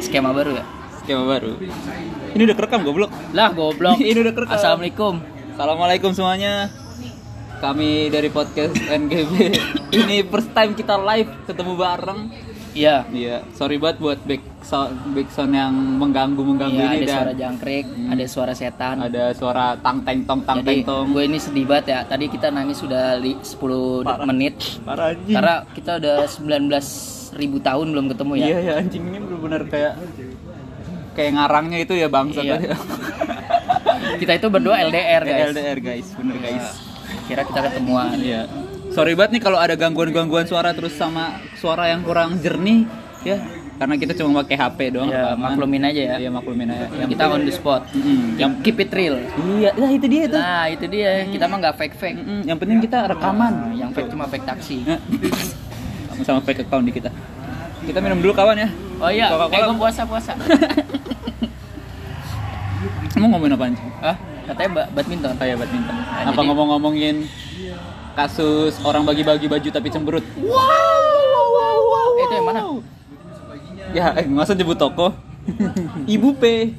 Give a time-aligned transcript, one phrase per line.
[0.00, 0.64] skema baru ya?
[1.04, 1.60] Skema baru.
[2.32, 3.10] Ini udah kerekam goblok.
[3.36, 4.00] Lah goblok.
[4.10, 4.56] Ini udah kerekam.
[4.56, 5.14] assalamualaikum.
[5.54, 6.72] Assalamualaikum semuanya.
[7.60, 9.52] Kami dari podcast NGB
[10.00, 12.32] ini first time kita live ketemu bareng
[12.72, 17.04] iya iya sorry banget buat back sound, back sound yang mengganggu mengganggu Iya, ini ada
[17.04, 18.96] dan suara jangkrik, ada suara setan.
[19.00, 22.00] ada suara tang teng tong tang teng tong gue ini sedih banget ya.
[22.04, 24.24] Tadi kita nangis sudah li- 10 Parah.
[24.24, 26.70] menit parah anjing karena kita udah 19
[27.32, 28.46] ribu tahun belum ketemu ya.
[28.46, 29.92] iya ya anjing ini bener-bener kayak
[31.12, 32.56] kayak ngarangnya itu ya bangsa Iya.
[34.20, 35.46] kita itu berdua LDR guys.
[35.50, 36.66] LDR guys bener guys
[37.26, 38.14] Kira kita ketemuan.
[38.16, 38.46] Iya.
[39.00, 42.84] Sorry banget nih kalau ada gangguan-gangguan suara terus sama suara yang kurang jernih
[43.24, 43.40] ya
[43.80, 45.08] karena kita cuma pakai HP doang.
[45.08, 46.14] Ya, maklumin aja ya.
[46.20, 46.84] Iya, maklumin aja.
[47.00, 47.88] Yang Kita on the spot.
[47.96, 48.36] Mm-mm.
[48.36, 49.16] yang Keep it real.
[49.56, 50.36] iya, nah itu dia tuh.
[50.36, 51.24] Nah, itu dia.
[51.24, 52.18] Kita mah nggak fake-fake.
[52.20, 52.40] Mm-mm.
[52.44, 53.52] Yang penting kita rekaman.
[53.56, 54.84] Nah, yang fake cuma fake taksi.
[56.12, 57.08] Sama-sama fake account di kita.
[57.80, 58.68] Kita minum dulu kawan ya.
[59.00, 59.56] Oh iya, Coca-Cola.
[59.56, 60.32] eh gue puasa-puasa.
[63.16, 63.88] Kamu ngomongin apa anjing?
[64.04, 64.16] Hah?
[64.50, 65.32] Katanya ba- badminton.
[65.38, 65.94] Kayak badminton.
[65.94, 67.16] Nah, apa jadi- ngomong-ngomongin
[68.12, 70.24] kasus orang bagi-bagi baju tapi cemberut?
[70.26, 70.42] Eh,
[72.20, 72.60] itu yang mana?
[73.90, 75.14] Ya, eh, masa nyebut toko?
[76.06, 76.74] Ibu P.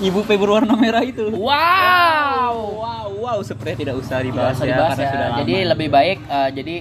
[0.00, 1.30] Ibu P berwarna merah itu.
[1.30, 2.54] Wow.
[2.74, 5.12] wow, wow, sepertinya tidak usah dibahas, usah ya, dibahas karena ya.
[5.12, 6.74] sudah Jadi lebih baik eh, jadi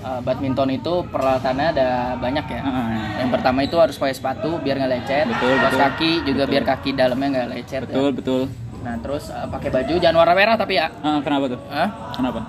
[0.00, 2.60] eh, badminton itu peralatannya ada banyak ya.
[2.60, 2.88] Heeh.
[3.20, 5.26] Yang pertama itu harus pakai sepatu biar nggak lecet.
[5.28, 5.80] Betul, Kaos betul.
[5.80, 6.52] kaki juga Betul.
[6.52, 7.82] biar kaki dalamnya nggak lecet.
[7.82, 7.88] ya.
[7.88, 8.42] betul, betul.
[8.80, 10.88] Nah terus eh, pakai baju jangan warna merah tapi ya.
[11.00, 11.60] Ah, kenapa tuh?
[11.68, 11.88] Hah?
[12.12, 12.40] Kenapa?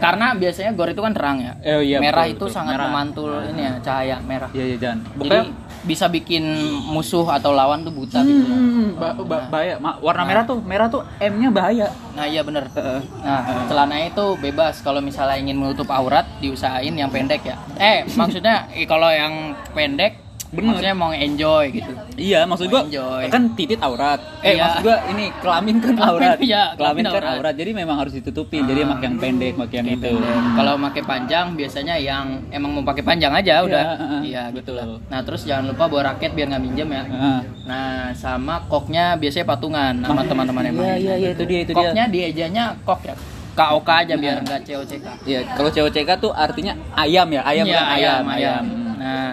[0.00, 1.52] Karena biasanya gor itu kan terang ya.
[1.60, 2.56] Eh, iya, merah betul, itu betul.
[2.56, 2.88] sangat Merah.
[2.88, 4.48] memantul ini ya cahaya merah.
[4.50, 4.98] Iya, iya, jangan.
[5.20, 5.38] Jadi
[5.80, 6.44] bisa bikin
[6.86, 8.44] musuh atau lawan tuh buta gitu.
[8.44, 9.80] Hmm, ba- ba- bahaya.
[9.80, 11.88] Ma- warna merah tuh, merah tuh M-nya bahaya.
[12.12, 12.68] Nah iya bener.
[12.70, 13.00] Heeh.
[13.24, 17.56] Nah celananya itu bebas kalau misalnya ingin menutup aurat diusahain yang pendek ya.
[17.80, 20.66] Eh maksudnya kalau yang pendek Bener.
[20.74, 21.92] maksudnya mau enjoy gitu.
[22.16, 23.22] Iya, maksud gua Enjoy.
[23.30, 24.18] kan titit aurat.
[24.40, 24.62] Eh, Iya.
[24.66, 26.36] maksud gua ini kelamin kan aurat.
[26.40, 27.38] iya, kelamin kelamin kan aurat.
[27.38, 27.54] aurat.
[27.54, 28.62] Jadi memang harus ditutupin.
[28.64, 28.86] Jadi Ah.
[28.90, 30.10] pakai yang pendek, pakai yang itu.
[30.10, 30.36] Pendek.
[30.52, 33.84] Kalau pakai panjang biasanya yang emang mau pakai panjang aja udah.
[33.92, 34.20] heeh.
[34.26, 34.84] Iya gitu lah.
[35.06, 37.02] Nah terus jangan lupa bawa raket biar nggak minjem ya.
[37.04, 37.40] Heeh.
[37.64, 40.98] Nah sama koknya biasanya patungan sama teman-teman yang Iya, main.
[40.98, 41.78] iya, iya, itu dia, itu dia.
[41.84, 43.14] Koknya diejanya kok ya.
[43.52, 45.06] KOK aja biar nggak COCK.
[45.22, 48.62] Iya, kalau COCK tuh artinya ayam ya, ayam Iya, bukan ayam, ayam.
[48.96, 49.30] Nah,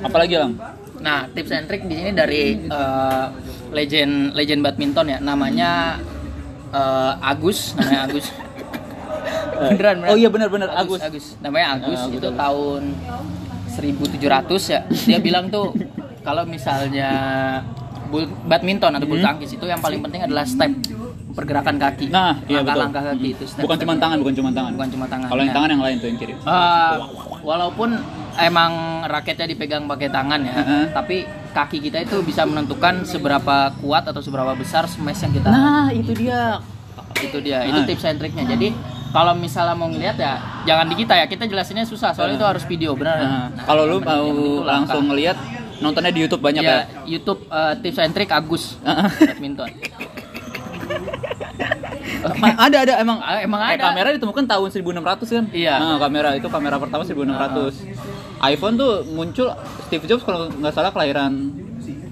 [0.00, 0.52] Apalagi lang?
[0.96, 3.24] Nah, tips and trick di sini dari eh,
[3.70, 6.00] legend legend badminton ya, namanya
[6.68, 8.26] eh, Agus, namanya Agus.
[9.56, 9.96] beneran, beneran.
[10.06, 11.24] Oh iya benar-benar Agus, Agus.
[11.32, 11.40] Agus.
[11.40, 12.34] Namanya Agus, Ah, itu betul.
[12.34, 12.82] tahun
[13.70, 14.80] 1700 ya.
[15.06, 15.72] Dia bilang tuh
[16.20, 17.10] kalau misalnya
[18.06, 19.28] bul- badminton atau bulu Hmm.
[19.34, 20.72] tangkis itu yang paling penting adalah step
[21.30, 22.08] pergerakan kaki.
[22.08, 22.80] Nah, iya betul.
[22.80, 23.62] langkah kaki itu step.
[23.62, 24.72] Bukan cuma tangan, bukan cuma tangan.
[24.72, 25.28] Bukan cuma tangan.
[25.28, 25.56] Kalau yang Nah.
[25.56, 26.34] tangan yang lain tuh yang kiri.
[26.34, 26.94] Eh,
[27.42, 27.88] walaupun
[28.38, 28.72] emang
[29.04, 30.84] raketnya dipegang pakai tangan ya, Heeh.
[30.90, 31.16] tapi
[31.50, 35.48] kaki kita itu bisa menentukan seberapa kuat atau seberapa besar smash yang kita.
[35.48, 36.60] Nah, itu dia.
[37.16, 37.86] itu dia, itu Ah.
[37.86, 38.44] tips and triknya.
[38.46, 38.76] Jadi
[39.10, 42.60] kalau misalnya mau ngeliat ya, jangan di kita ya, kita jelasinnya susah, soalnya itu harus
[42.62, 43.16] video benar.
[43.16, 44.68] Nah, Nah, kalau lu mau yang penting itu langkah.
[44.68, 45.36] langsung ngelihat
[45.78, 46.68] nontonnya di YouTube banyak ya.
[46.68, 49.08] ya, YouTube eh, tips and trick Agus Heeh.
[49.22, 49.70] badminton.
[52.36, 53.82] Ma- ada ada emang Ah, emang Eh, ada.
[53.88, 55.74] kamera ditemukan tahun 1600 kan Iya.
[55.78, 57.72] nah, kamera itu kamera pertama 1600
[58.42, 59.48] iPhone tuh muncul
[59.86, 61.32] Steve Jobs kalau nggak salah kelahiran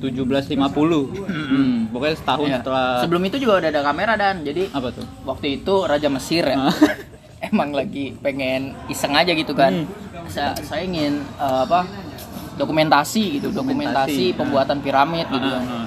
[0.00, 2.58] 1750 hmm, pokoknya setahun Iya.
[2.60, 4.44] setelah Sebelum itu juga udah ada kamera dan.
[4.44, 5.06] Jadi apa tuh?
[5.24, 6.68] waktu itu Raja Mesir ya.
[6.68, 6.74] Ah.
[7.48, 9.84] emang lagi pengen iseng aja gitu kan.
[9.84, 10.28] Hmm.
[10.28, 11.84] saya, saya ingin eh, apa
[12.56, 13.48] dokumentasi gitu.
[13.52, 15.86] Dokumentasi Dokumentasi, pembuatan piramid gitu ah, ah.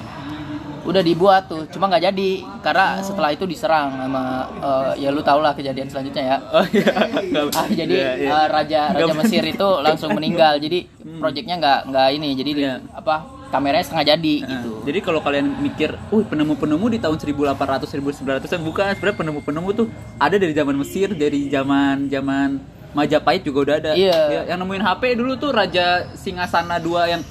[0.88, 2.30] Udah dibuat tuh cuma nggak jadi
[2.64, 4.22] karena setelah itu diserang sama
[4.56, 6.92] eh, ya lu tau lah kejadian selanjutnya ya oh iya
[7.58, 8.28] Ah, jadi iya, iya.
[8.32, 10.88] eh, raja raja Mesir itu langsung meninggal jadi
[11.20, 12.74] proyeknya nggak nggak ini jadi Iya.
[12.90, 13.14] apa
[13.48, 18.48] kameranya setengah jadi Nah, gitu Jadi kalau kalian mikir, "Uh, penemu-penemu di tahun 1800 1900
[18.56, 22.56] an bukan, sebenarnya penemu-penemu tuh ada dari zaman Mesir, dari zaman zaman
[22.92, 23.92] Majapahit juga udah ada.
[23.92, 24.20] Iya.
[24.32, 27.22] Ya, yang nemuin HP dulu tuh Raja Singasana II yang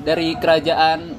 [0.00, 1.16] dari kerajaan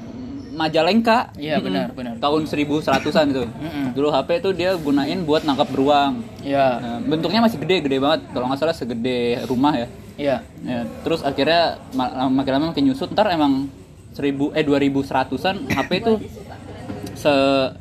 [0.52, 1.32] Majalengka.
[1.34, 2.14] Iya, benar, benar.
[2.16, 3.44] Tahun 1100-an itu.
[3.92, 6.20] Dulu HP tuh dia gunain buat nangkap beruang.
[6.40, 8.20] ya Nah, bentuknya masih gede, gede banget.
[8.28, 9.88] Kalau nggak salah segede rumah ya.
[10.14, 13.72] iya Ya, terus akhirnya ma- makin lama makin nyusut ntar emang
[14.12, 16.12] 1000 eh 2100-an HP itu
[17.14, 17.32] se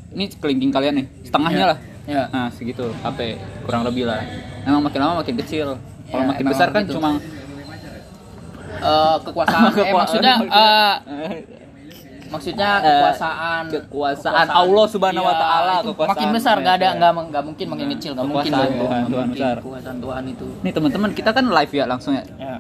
[0.09, 1.67] ini kelingking kalian nih setengahnya Iya.
[1.67, 2.23] lah Iya.
[2.29, 4.23] nah segitu HP kurang lebih lah
[4.63, 5.75] emang makin lama makin kecil
[6.07, 6.95] kalau Iya, makin besar kan gitu.
[6.95, 7.19] cuma
[8.73, 10.95] Eh, kekuasaan eh, maksudnya eh,
[12.31, 16.11] maksudnya Eh, kekuasaan kekuasaan Allah Subhanahu wa Iya, taala, kekuasaan.
[16.11, 16.97] makin besar nggak ada Iya.
[16.97, 18.71] nggak nggak mungkin makin kecil nggak mungkin Kekuasaan.
[18.71, 19.29] Tuhan, Tuhan mungkin.
[19.35, 19.55] besar.
[19.57, 22.55] kekuasaan Tuhan itu nih teman-teman kita kan live ya langsung ya ya.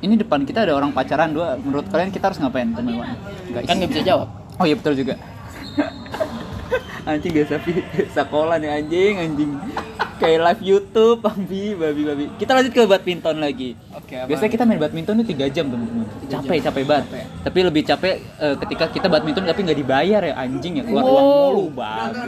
[0.00, 3.16] ini depan kita ada orang pacaran dua menurut kalian kita harus ngapain teman-teman
[3.64, 4.28] Kan nggak bisa jawab.
[4.54, 5.14] oh iya betul juga
[7.04, 7.60] anjing biasa
[8.10, 9.50] sekolah nih anjing anjing
[10.14, 12.24] kayak live YouTube babi babi babi.
[12.34, 13.74] Kita lanjut ke badminton lagi.
[13.90, 16.06] Oke, biasanya kita main badminton itu tiga jam teman-teman.
[16.24, 17.04] Capek capek banget.
[17.06, 17.24] Capek.
[17.42, 21.14] tapi lebih capek eh, ketika kita badminton tapi nggak dibayar ya anjing ya keluar uang
[21.14, 21.46] Wow.
[21.48, 22.18] mulu babi.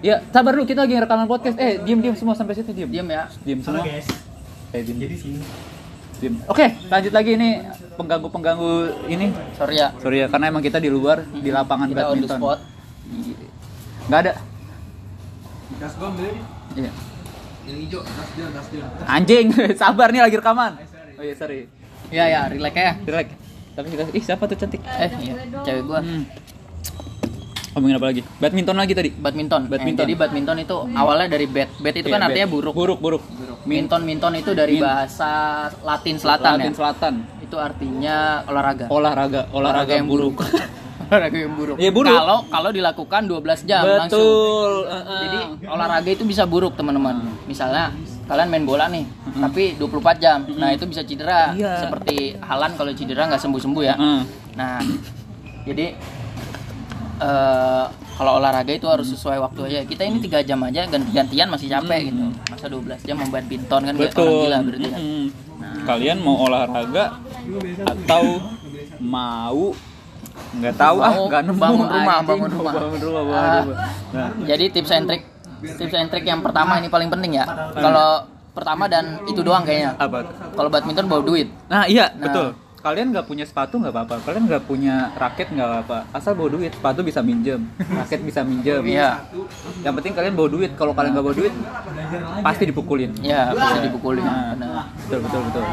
[0.00, 1.56] Ya sabar dulu kita lagi rekaman podcast.
[1.56, 3.28] Eh diem diem semua sampai situ diem Diam ya.
[3.40, 3.84] diem semua.
[3.84, 5.40] Eh diem jadi sini.
[6.20, 7.50] Diem oke lanjut lagi ini
[7.96, 8.72] pengganggu pengganggu
[9.06, 9.28] ini.
[9.54, 9.92] Sorry ya.
[9.98, 12.38] sorry ya karena emang kita di luar di lapangan Kita on the badminton.
[12.40, 12.58] spot.
[14.08, 14.32] nggak ada.
[15.76, 16.30] Gas ini.
[16.76, 16.92] Iya.
[17.70, 18.84] Yang hijau, tas dia, tas dia.
[19.06, 19.46] Anjing,
[19.80, 20.72] sabar nih lagi rekaman.
[21.14, 21.70] Oh iya, sorry.
[22.10, 22.92] Ya ya, relax ya.
[23.00, 23.26] Relax.
[23.70, 24.82] Tapi kita ih siapa tuh cantik?
[24.82, 25.34] Eh, iya.
[25.62, 26.02] cewek gua.
[26.02, 26.26] Hmm.
[27.70, 28.22] Ngomongin apa lagi?
[28.42, 29.10] Badminton lagi tadi.
[29.14, 29.70] Badminton.
[29.70, 30.02] Badminton.
[30.02, 31.70] Eh, jadi badminton itu awalnya dari bed.
[31.78, 32.54] Bed itu Iya, kan artinya bad.
[32.58, 32.74] buruk.
[32.74, 33.22] Buruk, buruk.
[33.62, 35.30] Minton minton itu dari Min- bahasa
[35.86, 36.74] Latin Selatan Latin ya.
[36.74, 37.14] Selatan.
[37.38, 38.86] Itu artinya olahraga.
[38.90, 40.42] Olahraga, olahraga, yang buruk.
[41.10, 41.76] olahraga yang buruk.
[41.76, 42.14] Iya, buruk.
[42.14, 44.22] Kalau kalau dilakukan 12 jam langsung.
[44.22, 44.72] Betul.
[44.86, 45.20] Heeh.
[45.26, 47.26] Jadi olahraga itu bisa buruk teman-teman.
[47.50, 47.90] Misalnya
[48.30, 49.02] kalian main bola nih,
[49.34, 50.46] tapi 24 jam.
[50.54, 51.50] Nah, itu bisa cedera.
[51.50, 51.82] Iya.
[51.82, 53.94] Seperti Halan kalau cedera nggak sembuh-sembuh ya.
[53.98, 54.20] Heeh.
[54.54, 54.78] Nah,
[55.66, 55.86] jadi
[57.20, 57.86] eh
[58.20, 59.78] kalau olahraga itu harus sesuai waktu aja.
[59.82, 62.30] Kita ini tiga jam aja ganti-gantian masih capek gitu.
[62.52, 64.40] Masa 12 jam main badminton kan kayak orang Betul.
[64.46, 65.00] gila berarti kan.
[65.02, 65.24] Mm-mm.
[65.88, 67.16] Kalian mau olahraga
[67.88, 68.24] atau
[69.00, 69.72] mau
[70.52, 72.26] nggak tahu ah nggak nemu bangun rumah, anjing.
[72.26, 72.72] bangun rumah.
[72.74, 73.62] bangun rumah bangun Ah.
[73.62, 73.78] rumah.
[74.10, 75.22] Nah, Jadi tips and trick
[75.60, 77.46] tips and trick yang pertama ini paling penting ya.
[77.72, 79.94] Kalau pertama dan itu doang kayaknya.
[79.94, 80.26] apa?
[80.50, 81.46] Kalau badminton bawa duit.
[81.66, 82.26] Nah iya Nah.
[82.26, 82.48] betul.
[82.80, 84.24] Kalian nggak punya sepatu nggak apa-apa.
[84.24, 85.98] Kalian nggak punya raket nggak apa-apa.
[86.10, 86.72] Asal bawa duit.
[86.72, 88.80] Sepatu bisa minjem, raket bisa minjem.
[88.82, 89.20] Iya.
[89.80, 90.72] Yang penting kalian bawa duit.
[90.74, 91.52] Kalau kalian nggak bawa duit,
[92.40, 93.12] pasti dipukulin.
[93.20, 94.24] Ya, bisa dipukulin.
[94.24, 94.84] Nah, Benar.
[94.98, 95.64] betul betul betul.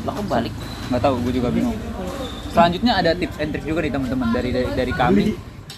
[0.00, 0.54] Lah kok balik?
[0.88, 1.74] Nggak tahu, gue juga bingung.
[2.52, 5.26] Selanjutnya ada tips and trick juga nih teman-teman dari, dari dari kami.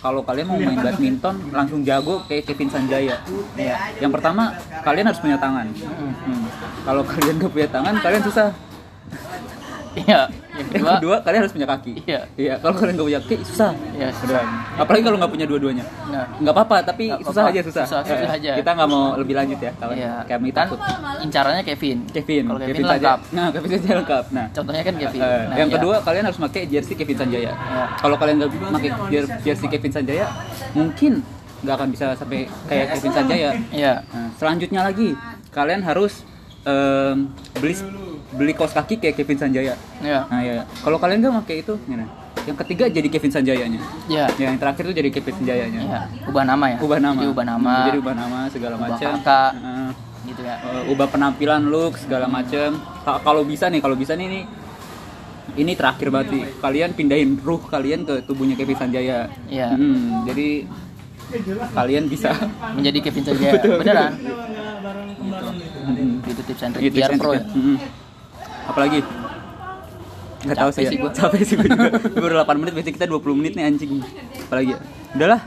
[0.00, 3.20] Kalau kalian mau main badminton langsung jago kayak Kevin Sanjaya.
[3.52, 3.76] Iya.
[4.00, 5.69] Yang pertama kalian harus punya tangan.
[5.76, 6.49] Hmm.
[6.88, 8.49] Kalau kalian nggak punya tangan kalian susah.
[9.93, 10.32] Iya.
[10.50, 11.93] Yang Yang kedua, kedua kalian harus punya kaki.
[12.02, 12.20] Iya.
[12.35, 12.55] Iya.
[12.56, 13.70] Kalau kalian nggak punya kaki susah.
[13.91, 14.47] Iya, Beneran.
[14.76, 15.85] Apalagi kalau nggak punya dua-duanya.
[16.06, 17.52] nah, Nggak apa-apa tapi Nggak susah apa-apa.
[17.52, 17.85] aja susah.
[17.85, 18.52] Susah, susah Eh, aja.
[18.56, 19.73] Kita nggak mau lebih lanjut ya.
[19.73, 20.12] Kalau iya.
[20.25, 20.79] kami Kan takut.
[21.20, 21.99] incarannya Kevin.
[22.08, 22.94] Kevin, Kalau Kevin, Kevin saja.
[22.97, 23.19] lengkap.
[23.31, 24.25] Nah, Kevin saja lengkap.
[24.31, 25.20] Nah, Contohnya kan Kevin.
[25.20, 25.76] Eh, Nah, yang iya.
[25.76, 27.50] kedua kalian harus pakai jersey Kevin Sanjaya.
[27.50, 27.85] Ya.
[27.97, 30.26] Kalau kalian nggak pakai jer- jersey Kevin Sanjaya,
[30.73, 31.12] mungkin
[31.61, 33.50] nggak akan bisa sampai kayak Kevin Sanjaya.
[33.70, 33.94] Iya.
[34.06, 35.12] Nah, selanjutnya lagi
[35.50, 36.25] kalian harus
[36.62, 37.73] em, beli
[38.32, 39.75] beli kaos kaki kayak Kevin Sanjaya.
[39.99, 40.21] Iya.
[40.25, 42.06] Nah ya, kalau kalian nggak pakai itu, gimana?
[42.41, 43.81] Yang ketiga jadi Kevin Sanjayanya.
[44.06, 44.25] Iya.
[44.35, 45.81] Yang terakhir tuh jadi Kevin Sanjayanya.
[45.82, 46.00] Iya.
[46.27, 46.79] Ubah nama ya.
[46.79, 47.19] Ubah nama.
[47.19, 47.75] Jadi ubah nama.
[47.85, 49.11] Jadi ubah nama segala Ubah macam.
[49.19, 49.50] kakak.
[49.56, 49.91] Heeh.
[50.23, 50.56] Gitu ya.
[50.61, 54.44] Uh, ubah penampilan look segala macem Ka- kalau bisa nih kalau bisa nih nih
[55.56, 59.73] ini terakhir banget nih kalian pindahin ruh kalian ke tubuhnya Kevin Sanjaya Iya.
[59.73, 60.69] Hmm, jadi
[61.73, 62.31] kalian bisa
[62.73, 63.47] Menjadi Kevin saja.
[63.56, 64.12] Betul, Beneran.
[65.81, 67.43] Hmm, Gitu tips and trick gitu biar pro ya.
[67.43, 67.76] Hmm.
[68.70, 69.00] Apalagi
[70.40, 71.12] nggak tahu sih ya gua.
[71.12, 73.93] capek sih gue juga baru 8 menit biasanya kita 20 menit nih anjing
[74.49, 74.78] apalagi ya
[75.12, 75.40] udahlah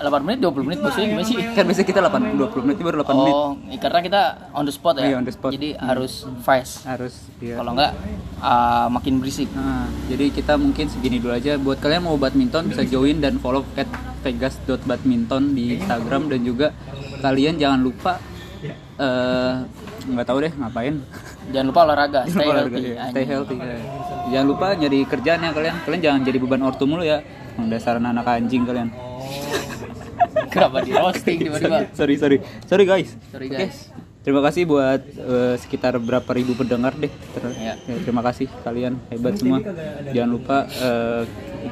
[0.00, 1.36] 8 menit 20 menit maksudnya gimana sih?
[1.52, 4.20] kan biasanya kita 8 20 menit baru 8 menit Oh, karena kita
[4.56, 5.12] on the spot ya.
[5.12, 5.52] Iya, on the spot.
[5.52, 6.88] Jadi harus fast.
[6.88, 7.92] harus ya Kalau enggak
[8.40, 9.52] ah, makin berisik.
[9.52, 11.60] Nah, jadi kita mungkin segini dulu aja.
[11.60, 13.88] Buat kalian mau badminton bisa join dan follow at
[14.24, 16.72] vegas.badminton di Instagram dan juga
[17.20, 18.16] kalian jangan lupa
[19.00, 19.56] eh
[20.12, 20.94] nggak tahu deh ngapain.
[21.50, 22.92] Jangan lupa olahraga, stay Olahraga, healthy.
[22.94, 23.12] anjing.
[23.12, 23.56] Stay healthy.
[23.58, 23.76] ya.
[24.30, 25.74] Jangan lupa nyari kerjaan ya kalian.
[25.82, 27.18] Kalian jangan jadi beban ortu mulu ya.
[27.68, 28.88] Dasar anak anjing kalian.
[30.50, 31.86] Kenapa di roasting tiba-tiba?
[31.98, 32.36] sorry sorry
[32.66, 33.14] sorry guys.
[33.30, 33.90] Sorry, guys.
[34.20, 37.08] Terima kasih buat eh, sekitar berapa ribu pendengar deh.
[37.08, 37.72] Ter- Ya.
[37.80, 39.64] ya, terima kasih kalian hebat semua.
[40.12, 41.24] Jangan lupa eh,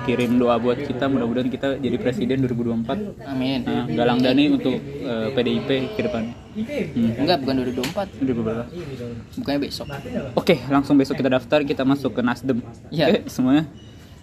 [0.08, 1.12] kirim doa buat kita.
[1.12, 3.28] Mudah-mudahan kita jadi presiden 2024.
[3.28, 3.68] Amin.
[3.68, 6.32] Nah, galang dani untuk eh, PDIP ke depan.
[6.56, 7.20] Hmm.
[7.20, 8.16] Enggak, bukan 2024.
[8.16, 9.38] 2024.
[9.44, 9.86] Bukannya besok.
[10.32, 11.60] Oke, langsung besok kita daftar.
[11.68, 12.64] Kita masuk ke Nasdem.
[12.88, 13.12] Iya.
[13.12, 13.68] Oke, semuanya.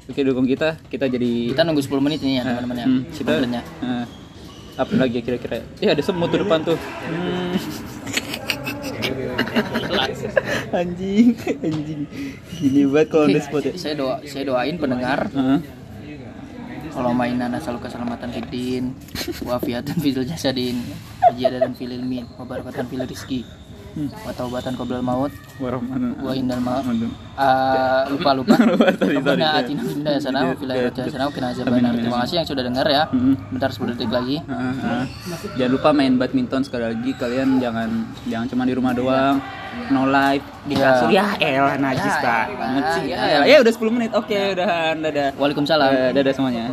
[0.10, 0.82] Oke, dukung kita.
[0.90, 2.86] Kita jadi Kita nunggu 10 menit ini ya, teman-teman ya.
[2.90, 4.06] Hmm, kita eh,
[4.76, 5.64] apa lagi kira-kira?
[5.80, 6.76] Eh ada semut tuh depan tuh.
[6.76, 7.54] Hmm.
[10.80, 12.02] anjing, anjing.
[12.60, 13.74] Gini banget kalau the spot ya.
[13.80, 15.32] Saya doa saya doain pendengar
[16.96, 18.96] kalau mainan asal keselamatan fitin,
[19.44, 20.80] wafiatan fil jasadin,
[21.28, 23.44] hajiatan fil ilmin, wabarakatan fil rizki.
[23.96, 26.84] Wa taubatan qoblal maut wa indal maut.
[27.36, 28.56] Ah, lupa lupa.
[29.16, 32.18] Rabbana atina fid dunya hasanah wa fil akhirati hasanah wa qina Amin, azabannar amin, terima
[32.24, 33.04] kasih yang sudah dengar ya.
[33.12, 33.36] Mm-mm.
[33.56, 34.38] bentar 10 detik lagi.
[34.46, 35.04] Ah, ah.
[35.56, 37.12] Jangan lupa main badminton sekali lagi.
[37.16, 37.90] Kalian jangan
[38.28, 39.40] jangan cuma di rumah doang.
[39.92, 40.44] No live.
[40.66, 40.88] Di Ya.
[40.90, 43.18] kasur ya elah najis Ya, banget elah, sih ya.
[43.22, 44.12] ya, ya udah 10 menit.
[44.12, 44.96] Oke udahan.
[45.00, 45.30] Dadah.
[45.36, 45.90] Waalaikumsalam.
[45.92, 46.64] Eh, dadah semuanya